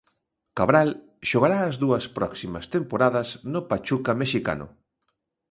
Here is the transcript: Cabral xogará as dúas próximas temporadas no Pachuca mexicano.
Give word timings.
Cabral 0.57 0.89
xogará 1.29 1.59
as 1.69 1.75
dúas 1.83 2.05
próximas 2.17 2.65
temporadas 2.75 3.27
no 3.53 3.61
Pachuca 3.69 4.11
mexicano. 4.21 4.67